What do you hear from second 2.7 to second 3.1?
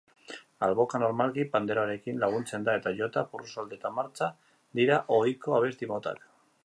eta